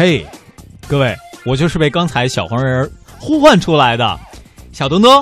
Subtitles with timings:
[0.00, 0.24] 嘿，
[0.88, 4.18] 各位，我就是被刚才小黄人呼唤出来的
[4.72, 5.12] 小东东。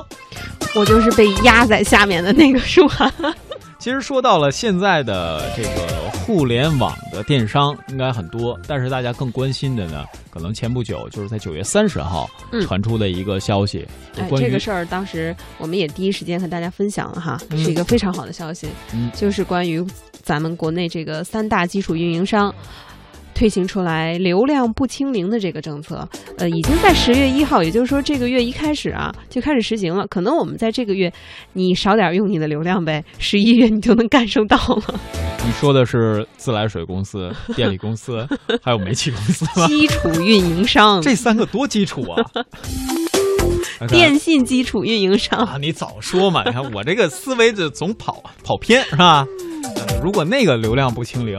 [0.72, 3.12] 我就是被压在下面的那个舒涵。
[3.80, 12.30] 其实说到了现在的这个互联网的电商，应该很多，但是大家更关心的呢，可能前不久就是在九月三十号
[12.64, 13.84] 传出的一个消息。
[14.16, 19.84] 哎，这个事儿当时我们也第一时间和大家分享了哈，是一个非常好的消息，嗯就是关于
[20.22, 22.54] 咱们国内这个三大基础运营商。
[23.38, 30.04] 推行出来流量不清零的这个政策，呃，已经在十月一号，也就是说这个月一开始啊就开始实行了。
[30.08, 31.12] 可能我们在这个月
[31.52, 35.00] 你少点用你的流量呗，十一月你就能感受到了。
[35.46, 38.26] 你说的是自来水公司、电力公司，
[38.60, 39.68] 还有煤气公司吗？
[39.68, 42.20] 基础运营商，这三个多基础啊！
[43.86, 46.42] 电信基础运营商啊，你早说嘛！
[46.44, 49.24] 你看我这个思维就总跑跑偏是吧？
[50.02, 51.38] 如果那个流量不清零。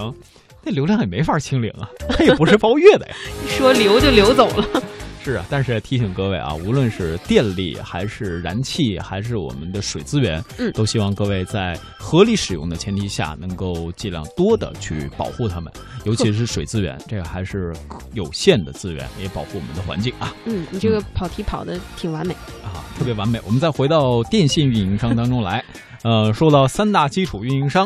[0.70, 3.16] 那流量也没法清零啊， 它也不是包月的呀。
[3.50, 4.68] 说流就流走了。
[5.22, 15.72] 是啊，但是提醒各位啊，无论是电力还是燃气，还是我们的水资源，嗯，都希望各位在合理使用的前提下，能够尽量多的去保护它们。
[16.06, 17.74] 尤其是水资源，这个还是
[18.14, 20.34] 有限的资源，也保护我们的环境啊。
[20.46, 23.42] 嗯，你这个跑题跑的挺完美啊，特别完美。
[23.46, 25.64] 我们再回到电信运营商当中来，
[26.04, 27.86] 呃，说到三大基础运营商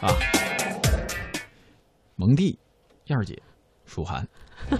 [0.00, 0.08] 啊。
[2.20, 2.58] 蒙蒂，
[3.06, 3.40] 燕儿姐，
[3.86, 4.26] 舒涵，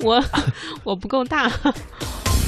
[0.00, 0.18] 我
[0.82, 1.46] 我不够大，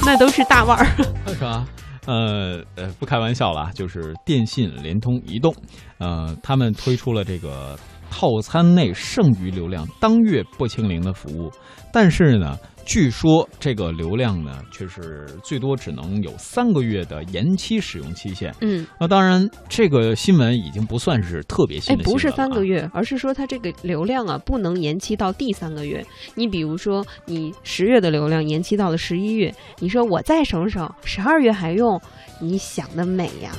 [0.07, 0.87] 那都是大腕儿，
[1.29, 1.69] 是吧？
[2.07, 5.55] 呃呃，不开玩笑了，就是电信、联通、移动，
[5.99, 7.79] 呃，他们推出了这个
[8.11, 11.53] 套餐内剩余流量当月不清零的服务，
[11.93, 12.59] 但是呢。
[12.85, 18.55] 据说这个流量呢，却是最多只能有三个月的延期使用期限。
[18.61, 22.03] 嗯，那当然，这个新闻已经不算是特别新的。
[22.03, 26.05] 哎，不是三个月，而是说它这个流量啊，不能延期到第三个月。
[26.35, 32.01] 你比如说，你十月的流量延期到了十一月，你说我再省省，十二月还用？
[32.41, 33.53] 你想的美呀！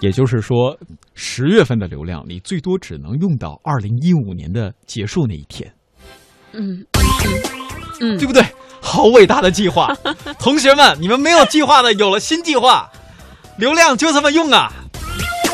[0.00, 0.76] 也就是说，
[1.14, 5.70] 十月份的流量，你最多只能用到二零一五年的结束那一天。
[6.52, 6.84] 嗯。
[6.94, 7.61] 嗯，
[8.18, 8.44] 对不对？
[8.80, 9.96] 好伟大的计划，
[10.40, 12.90] 同学们，你们没有计划的有了新计划，
[13.56, 14.72] 流量就这么用啊！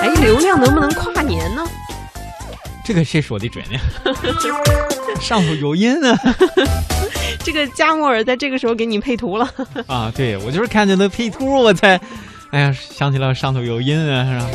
[0.00, 1.62] 哎，流量能不能跨年呢？
[2.84, 3.78] 这个谁说的准呢？
[5.20, 6.19] 上头有音啊！
[7.44, 9.47] 这个加莫尔在这个时候给你配图了
[9.86, 10.10] 啊！
[10.16, 12.00] 对我就是看见那配图，我才
[12.50, 14.47] 哎呀想起了上头有音啊，是吧？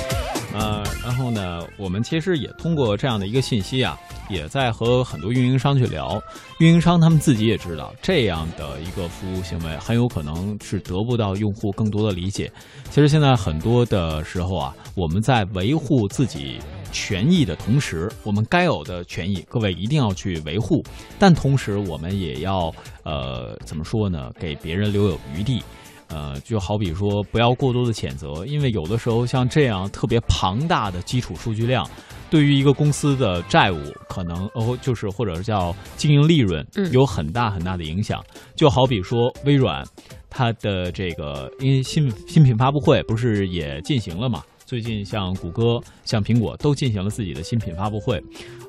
[0.54, 4.00] 呃，然后呢，我们其实也通过这样的一个信息啊。
[4.30, 6.20] 也在和很多运营商去聊，
[6.60, 12.50] 运营商他们自己也知道，这样的一个服务行为很有可能是得不到用户更多的理解。
[12.90, 16.58] 其实现在很多的时候啊，我们在维护自己
[16.92, 20.82] 权益的同时，我们该有的权益，各位一定要去维护。
[21.20, 24.32] 但同时，我们也要呃，怎么说呢？
[24.40, 25.62] 给别人留有余地。
[26.14, 31.90] 呃，就好比说，不要过多的谴责，因为有的时候像这样特别庞大的基础数据量。
[32.30, 38.24] 对于一个公司的债务，可能哦，就是或者是叫经营利润，有很大很大的影响。
[38.56, 39.84] 就好比说微软，
[40.30, 44.44] 它的这个因为新新品发布会不是也进行了嘛？
[44.66, 48.20] 最近像谷歌、像苹果都进行了自己的新品发布会。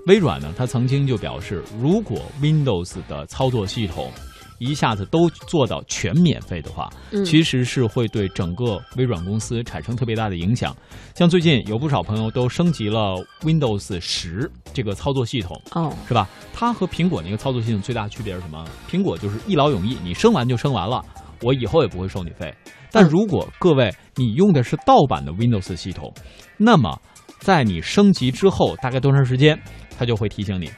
[0.07, 4.11] 微软呢，它曾经就表示，如果 Windows 的操作系统。
[4.59, 6.89] 一下子都做到全免费的话，
[7.25, 10.75] 其实是会对整个微软公司产生特别大的影响。
[11.15, 16.29] 像最近有不少朋友都升级了 Windows 十这个操作系统，哦，是吧？
[16.53, 18.65] 它和苹果那个操作系统最大区别是什么？
[18.91, 21.05] 苹果就是一劳永逸，你升完就升完了，
[21.43, 22.55] 我以后也不会收你费。
[22.91, 26.13] 但如果各位你用的是盗版的 Windows 系统，
[26.57, 27.01] 那么
[27.41, 29.61] 在你升级之后大概多长时间，
[29.99, 30.71] 它就会提醒你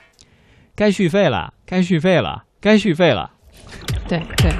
[0.75, 3.33] 该续费了，该续费了，该续费了。
[4.09, 4.53] 对对，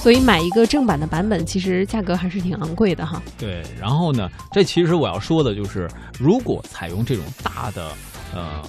[0.00, 3.22] 所以买一个正版的版本，其实价格还是挺昂贵的哈。
[3.38, 5.88] 对，然后呢，这其实我要说的就是，
[6.18, 7.92] 如果采用这种大的
[8.34, 8.62] 呃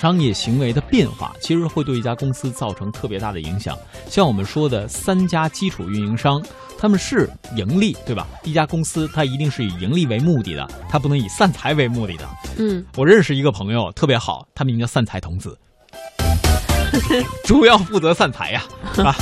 [0.00, 3.78] 商业行为的变化，其实会对一家公司造成特别大的影响。
[4.08, 6.42] 像我们说的三家基础运营商，
[6.76, 8.26] 他们是盈利，对吧？
[8.42, 12.28] 一家公司它一定是以盈利为目的的，它不能以散财为目的的。
[12.58, 15.56] 嗯，我认识一个朋友特别好，他名叫散财童子。
[17.44, 18.62] 主要负责散财呀，
[18.94, 19.16] 是吧？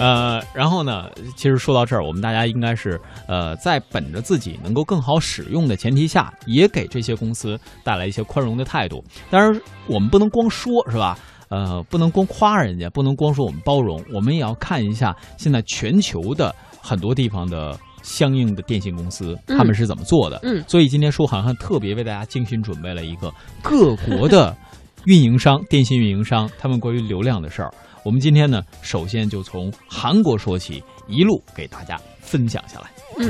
[0.00, 9.02] 呃，然后呢，其实说到这儿，我们大家应该是呃，在本着自己能够更好使用的前提下，也给这些公司带来一些宽容的态度。
[9.30, 11.16] 当然，我们不能光说，是吧？
[11.48, 16.52] 呃，不能光夸人家，不能光说我们包容，我们也要看一下现在全球的
[16.82, 20.40] 很多地方的相应的电信公司他们是怎么做的。
[20.42, 23.32] 嗯，所以今天舒涵涵特别为大家精心准备了一个
[23.62, 24.56] 各国的。
[25.06, 27.70] 运营商、电信运营商他们关于流量的事儿。
[28.02, 32.86] 我们今天呢，首先就从韩国说起，一路给大家分享下来。
[33.18, 33.28] 嗯。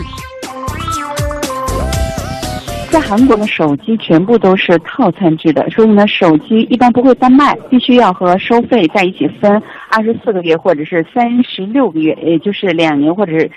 [2.90, 9.50] 在韩国的手机全部都是套餐制的，所以呢，手机一般不会单卖，必须要和收费在一起分
[9.90, 13.50] 二十四个月或者是三十六个月，也就是两年或者是。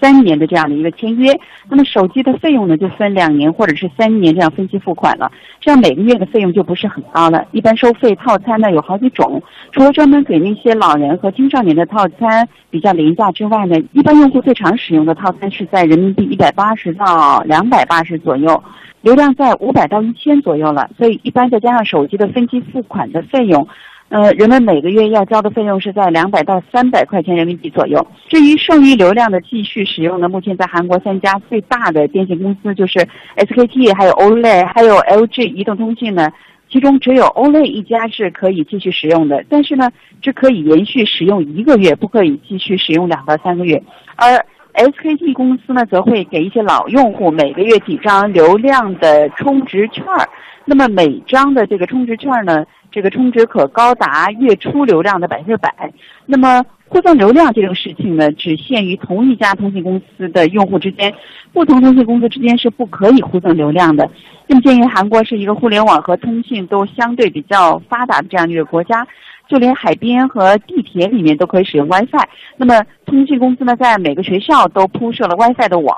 [0.00, 1.32] 三年的这样的一个签约，
[1.68, 7.46] 那么手机的费用呢就分两年或者是三年这样分期付款了，这样每个月的费用就不是很高了。
[7.52, 9.42] 一般收费套餐呢有好几种，
[9.72, 18.62] 除了专门给那些老人和青少年的套餐比较廉价之外呢，一般用户最常使用的套餐是在人民币一百八十到两百八十左右，
[19.00, 20.90] 流量在五百到一千左右了。
[20.98, 23.66] 所以一般再加上手机的分期付款的费用。
[24.10, 28.06] 呃，人们每个月要交的费用是在两百到三百块钱人民币左右。
[28.28, 33.00] 至于剩余流量的继续使用呢，目前在韩国三家最大的电信公司就是
[33.36, 36.30] SKT，还有 Olay，还有 LG 移动通信呢，
[36.70, 39.90] 其中只有 Olay 一家是可以继续使用的，但是呢，
[40.22, 43.82] 只可以延续使用一个月，不可以继续使用两到三个月。
[44.16, 50.28] 而 SKT 公司呢，则会给一些老用户每个月几张流量的充值券儿，
[50.64, 52.64] 那么每张的这个充值券呢？
[52.90, 55.92] 这个充值可高达月初流量的百分之百。
[56.26, 61.12] 那么互赠流量这种事情呢，只限于同一家通信公司的用户之间，
[61.52, 64.08] 不同通信公司之间是不可以互赠流量的。
[64.46, 69.04] 那么鉴于韩国是一个互联网和通信都相对比较发达的这样一个国家。
[69.48, 72.28] 就连海边和地铁里面都可以使用 WiFi。
[72.56, 75.96] 那么，通信公司呢，在每个学校都铺设了 WiFi 的网。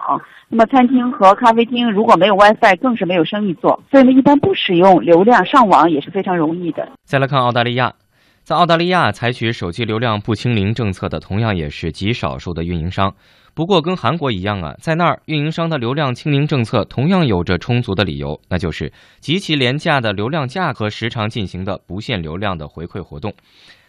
[0.48, 3.82] 那么，餐厅和咖啡厅如果没有 WiFi，更是没有生意做。
[3.90, 6.88] 所以呢，一般不使用流量上网也是非常容易的。
[7.04, 7.94] 再来看澳大利亚，
[8.42, 13.14] 在澳大利亚采取手机流量不清零政策的，同样也是极少数的运营商。
[13.56, 23.32] 不过，跟韩国一样啊，在那儿运营商的流量清零政策同样有着充足的理由，那就是极其廉价的流量价格时常进行的不限流量的回馈活动。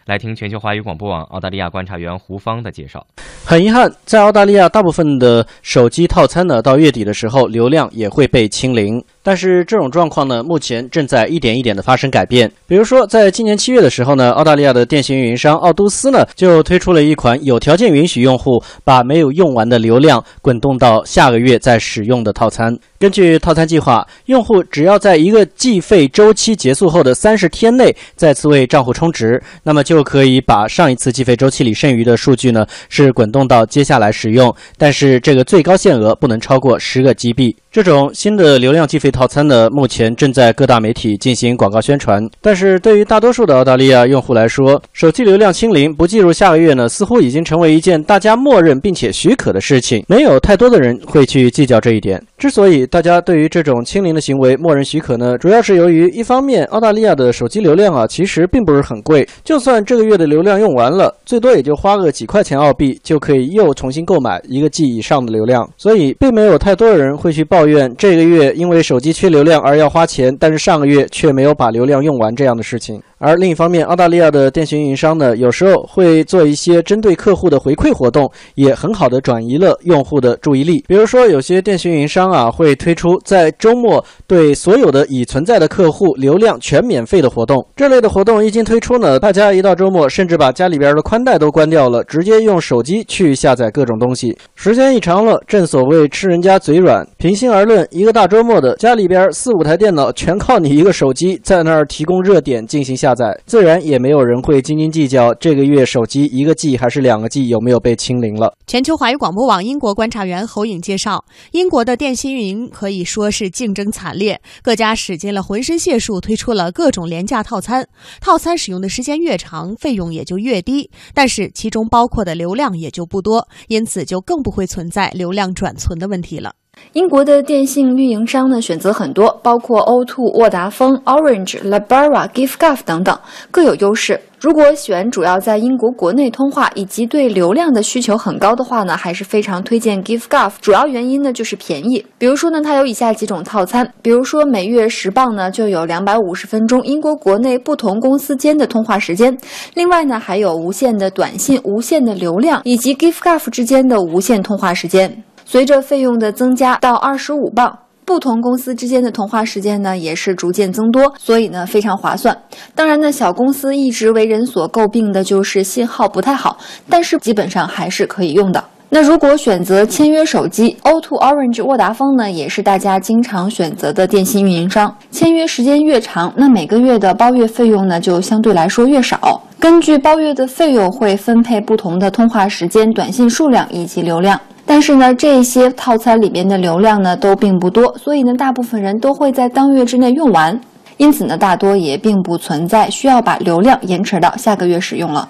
[0.06, 3.06] 来听全球华语广播网澳大利亚观察员胡芳的介绍。
[3.44, 9.04] 很遗憾，在澳大利亚，大部分的手机套餐呢，到月底的时候，流量也会被清零。
[9.28, 12.50] 但是这种状况呢，目前正在一点一点的发生改变。
[12.66, 22.74] 比如说，在今年七月的时候呢，澳大利亚的电信运营商奥都斯呢，就推出了一款有条件允许用户把没有用完的流量滚动到下个月再使用的套餐。
[22.98, 34.50] 根据套餐计划，用户只要在一个计费周期结束后的三十天内再次为账户充值，那么就可以把上一次计费周期里剩余的数据呢，是滚动到接下来使用。
[34.78, 37.54] 但是这个最高限额不能超过十个 GB。
[37.78, 42.28] 这种新的流量计费套餐呢，目前正在各大媒体进行广告宣传。
[42.42, 50.04] 但是对于大多数的澳大利亚用户来说，手机流量清零不计入下个月呢，似乎已经成为一件大家默认并且许可的事情。
[50.08, 52.20] 没有太多的人会去计较这一点。
[52.36, 59.24] 之所以大家对于这种清零的行为默认许可呢，主要是由于一方面，澳大利亚的手机流量啊，其实并不是很贵。
[59.44, 65.64] 就算这个月的流量用完了，最多也就花个几块钱澳币，就可以又重新购买一个 G 以上的流量。
[65.76, 73.02] 所以，并没有太多的人会去抱这个月因为手机缺流量而要花钱，但是上个月却没有把流量用完这样的事情。
[73.18, 80.84] 而另一方面，澳大利亚的电信运营商呢，有时候会做一些针对客户的回馈活动，也很好的转移了用户的注意力。
[80.86, 87.66] 比如说，有些电信运营商啊，会推出在周末对所有的已存在的客户流量全免费的活动。
[87.74, 94.38] 这类的活动一经推出呢，大家一到周末，甚至把家里边的宽带都关掉了，直接用手机去下载各种东西。
[94.54, 97.04] 时间一长了，正所谓吃人家嘴软。
[97.16, 103.07] 平心而论，一个大周末的，家里边四五台电脑全靠你一个手机在那儿提供热点进行下。
[103.08, 108.52] 下载自然也没有人会斤斤计较这个月手机一个 G 还是两个 G 有没有被清零了。
[108.66, 117.88] 全球华语广播网英国观察员侯颖介绍，英国的电信运营可以说是竞争惨烈，各家使尽了浑身解数推出了各种廉价套餐，
[118.20, 126.52] 套餐使用的时间越长，费用也就越低，但是其中包括的流量也就不多，因此就更不会存在流量转存的问题了。
[126.92, 133.18] 英国的电信运营商呢选择很多，包括 O2、沃达丰、Orange、LaBara、Giffgaff 等等，
[133.50, 134.20] 各有优势。
[134.40, 140.52] 如果选主要在英国国内通话以及对流量的需求很高的话呢，还是非常推荐 Giffgaff。
[140.60, 142.04] 主要原因呢就是便宜。
[142.18, 149.36] 比如说呢，它有以下几种套餐，比如说每月十磅呢就有两百五十分钟英国国内不同公司间的通话时间，
[149.74, 155.24] 另外呢还有无限的短信、无限的流量以及 Giffgaff 之间的无限通话时间。
[155.50, 162.36] 随着费用的增加到二十五磅，不同公司之间的通话时间呢也是逐渐增多，所以呢非常划算。
[162.74, 166.58] 当然呢，小公司一直为人所诟病的就是信号不太好，
[166.90, 168.62] 但是基本上还是可以用的。
[168.90, 174.94] 那如果选择签约手机，O2、Orange、沃达丰呢，也是大家经常选择的电信运营商。
[175.10, 179.40] 签约时间越长，那每个月的包月费用呢，就相对来说越少。
[179.58, 184.38] 根据包月的费用，会分配不同的通话时间、短信数量以及流量。
[184.70, 190.60] 但是呢，这些套餐里面的流量呢，都并不多，所以呢，大部分人都会在当月之内用完。
[190.98, 195.26] 因此呢，大多也并不存在需要把流量延迟到下个月使用了。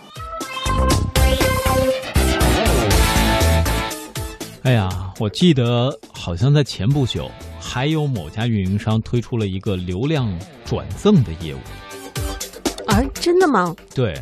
[4.65, 4.89] 哎呀，
[5.21, 7.31] 我记得好像在前不久，
[7.61, 10.29] 还有某家运营商推出了一个流量
[10.65, 11.59] 转赠的业务。
[12.89, 13.73] 啊，真的吗？
[13.95, 14.21] 对，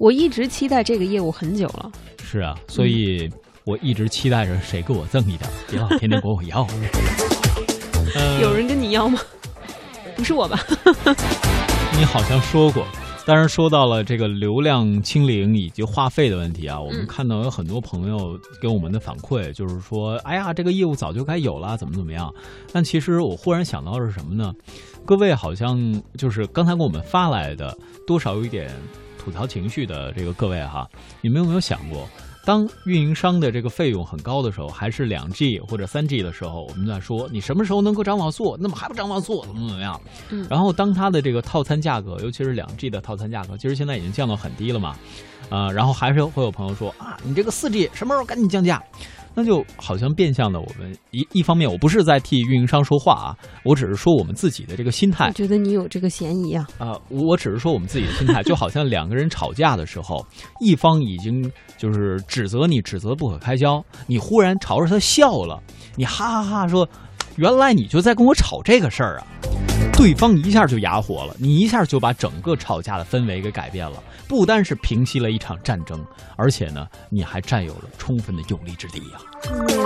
[0.00, 1.88] 我一直期待这个业务很久了。
[2.20, 3.30] 是啊，所以
[3.66, 6.64] 我一直期待着谁给我赠一点，别老天天管我要。
[8.40, 9.18] 有人跟你要吗？
[10.14, 10.56] 不是我吧？
[11.98, 12.86] 你好像说过。
[13.26, 22.32] 当然，说到了这个流量清零以及话费的问题啊，我们看到有很多朋友给我们的反馈，就是说，哎呀，这个业务早就该有了，怎么怎么样？
[22.72, 24.54] 但其实我忽然想到是什么呢？
[25.04, 28.70] 各位好像就是刚才给我们发来的，多少有一点
[29.18, 30.88] 吐槽情绪的这个各位哈，
[31.20, 32.08] 你们有没有想过？
[32.46, 38.56] 当运营商的这个费用很高的时候，还是两 G 或者三 G 的时候，我们在说你什么时候能够涨网速？
[38.60, 39.44] 那么还不涨网速？
[39.44, 40.00] 怎么怎么样？
[40.30, 40.46] 嗯。
[40.48, 44.96] 然后当它的这个套餐价格，尤其是两 G 的套餐价格，其实现在已经降到很低了嘛，
[45.50, 48.80] 啊，然后还是会有朋友说啊，你这个四 G 什么时候赶紧降价？
[49.38, 55.26] 那就好像变相的，我们一一方面，我不是在替运营商说话啊，我只是说我们自己的这个心态。
[55.26, 56.66] 我觉得你有这个嫌疑啊。
[56.78, 60.26] 啊，我只是说我们自己的心态，就好像两个人吵架的时候，
[60.58, 65.62] 一方已经就是指责你，指责不可开交，你忽然朝着他笑了，
[65.96, 66.88] 你哈哈哈说，
[67.36, 69.26] 原来你就在跟我吵这个事儿啊。
[69.92, 76.04] 对方一下就哑火了，你一下就把整个吵架的氛围给改变了，不单是平息了一场战争，
[76.36, 79.18] 而且呢，你还占有了充分的有利之地呀。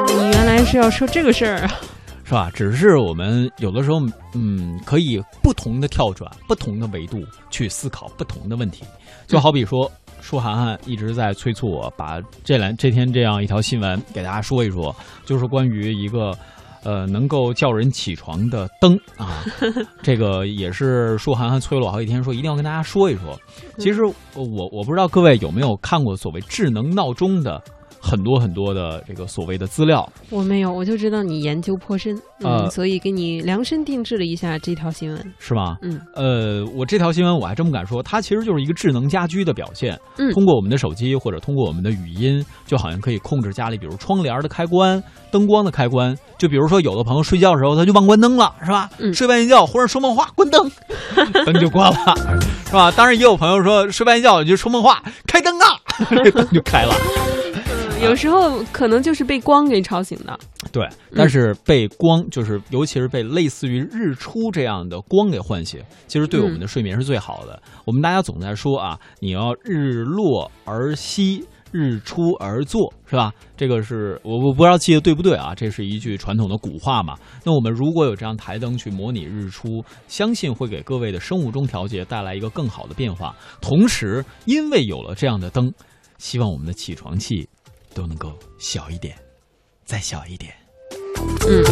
[0.09, 1.81] 你原来是要说这个事儿啊，
[2.25, 2.51] 是吧？
[2.53, 4.01] 只是我们有的时候，
[4.35, 8.85] 嗯，可以不同的跳转，不同的维度去思考不同的问题。
[9.27, 9.91] 就好比说，
[10.21, 16.37] 舒涵涵一直在催促我把这两这天这样一条新闻给大家说一说，就是关于一个。
[16.83, 19.45] 呃，能够叫人起床的灯啊，
[20.03, 23.39] 这个也是舒涵涵催了我好几天，说一定要跟大家说一说。
[23.79, 27.63] 其实我我不知道各位有没有看过所谓智能闹钟的。
[28.01, 35.77] 很多很多的这个所谓的资料，我没有，我就知道你研究颇深，嗯，所以给你量身定制了一下这条新闻，是吗？
[35.83, 39.99] 嗯，呃，我这条新闻我还真不敢说，它其实就是一个智能家居的表现。
[40.17, 46.17] 嗯，通过我们的手机或者通过我们的语音，就好像可以控制家里，比如窗帘的开关、灯光的开关。
[46.39, 48.89] 就比如说，有的朋友睡觉的时候他就忘关灯了，是吧？
[48.99, 50.71] 嗯，睡半一觉忽然说梦话，关灯，
[51.45, 52.17] 灯 就关了，
[52.65, 52.91] 是吧？
[52.93, 55.77] 当然也有朋友说睡完一觉就说梦话，开灯啊，
[56.25, 56.95] 这灯就开了。
[58.03, 60.39] 有时候可能就是被光给吵醒的，
[60.73, 67.63] 对，但是被光就是尤其是被类似于日出这样的光给唤醒，其实对我们的睡眠是最好的。
[67.85, 73.33] 我们大家总在说啊，你要日落而息，日出而作，是吧？
[73.57, 75.55] 这个是我我不知道记得对不对啊？
[75.55, 77.17] 这是一句传统的古话嘛。
[77.45, 83.37] 那我们如果有这样台灯去模拟日出，相信会给各位的生物钟调节带来一个更好的变化。
[83.61, 85.73] 同时，因为有了这样的灯，
[86.19, 87.49] 希望我们的起床气。
[87.95, 89.15] 都能够小一点，
[89.85, 90.53] 再小一点。
[91.47, 91.63] 嗯，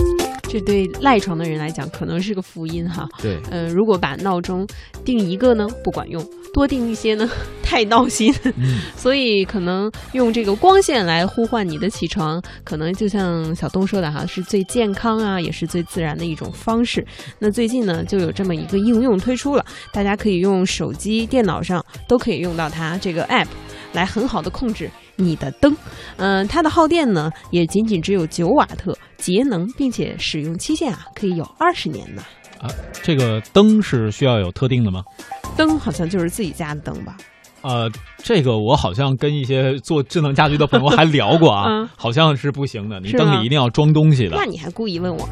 [0.42, 3.08] 这对赖床的人来讲可能是个福音哈。
[3.22, 4.66] 对，呃，如果把闹钟
[5.04, 6.22] 定一个呢，不管用；
[6.52, 7.28] 多定一些呢，
[7.62, 8.34] 太闹心。
[8.44, 17.06] 嗯，所以可能用这个光线来呼唤你的起床，可能就像小东说的哈，是最健康啊，也是最自然的一种方式。
[17.38, 23.46] 那最近呢，就有这么一个应用推出了，大家可以用手机、电脑上都可以用到它这个 app，
[23.94, 24.90] 来很好的控制。
[25.18, 25.76] 你的灯，
[26.16, 32.22] 嗯，它的耗电呢也仅仅只有九瓦特，节能，并且使用期限啊可以有二十年呢。
[32.60, 32.70] 啊，
[33.02, 35.02] 这个灯是需要有特定的吗？
[35.56, 37.16] 灯好像就是自己家的灯吧？
[37.62, 44.37] 呃，这个我好像跟一些做智能家居的朋友还聊过啊， 好像是不行的，你灯里一定要装东西的。
[44.37, 45.22] 那你还故意问我？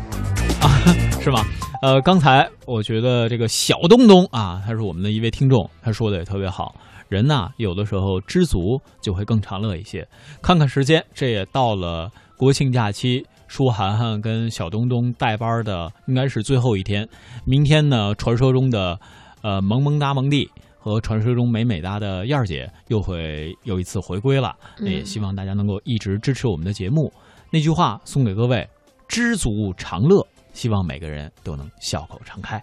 [0.61, 0.67] 啊，
[1.23, 1.45] 是吗？
[1.83, 6.75] 呃，刚才我觉得这个小东东啊，他是我们的一位听众，他说的也特别好。
[7.09, 10.07] 人呐，有的时候知足就会更长乐一些。
[10.43, 17.09] 看看时间，这也到了国庆假期，舒涵涵跟小东东带班的应该是最后一天。
[17.45, 18.99] 明天呢，传说中的
[19.43, 24.55] 呃萌萌哒萌弟和传说中美美哒的燕儿姐又会又一次回归了。
[24.79, 27.13] 那也希望大家能够一直支持我们的节目。
[27.51, 28.69] 那句话送给各位：
[29.07, 30.27] 知足常乐。
[30.53, 32.59] 希望每个人都能笑口常开。